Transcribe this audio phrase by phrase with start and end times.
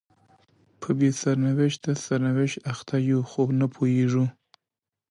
[0.79, 4.25] په بې سرنوشته سرنوشت اخته یو خو نه پوهیږو